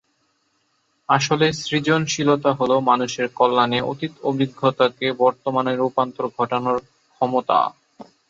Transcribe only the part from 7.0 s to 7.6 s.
ক্ষমতা।